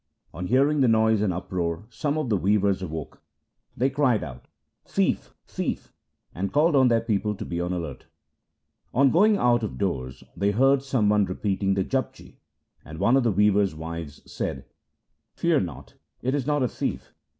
On 0.33 0.47
hearing 0.47 0.81
the 0.81 0.87
noise 0.87 1.21
and 1.21 1.31
uproar, 1.31 1.85
some 1.91 2.17
of 2.17 2.29
the 2.29 2.35
weavers 2.35 2.81
awoke. 2.81 3.21
They 3.77 3.91
cried 3.91 4.23
out,' 4.23 4.47
Thief! 4.95 5.35
thief!' 5.45 5.93
and 6.33 6.51
called 6.51 6.75
on 6.75 6.87
their 6.87 7.01
people 7.01 7.35
to 7.35 7.45
be 7.45 7.61
on 7.61 7.69
the 7.69 7.77
alert. 7.77 8.07
On 8.95 9.11
going 9.11 9.37
out 9.37 9.61
of 9.61 9.77
doors 9.77 10.23
they 10.35 10.49
heard 10.49 10.81
some 10.81 11.07
one 11.09 11.25
repeating 11.25 11.75
the 11.75 11.83
Japji, 11.83 12.37
and 12.83 12.97
one 12.97 13.15
of 13.15 13.21
the 13.21 13.31
weavers' 13.31 13.75
wives 13.75 14.23
said,' 14.25 14.65
Fear 15.35 15.59
not, 15.59 15.93
it 16.23 16.33
is 16.33 16.47
not 16.47 16.63
a 16.63 16.67
thief. 16.67 17.13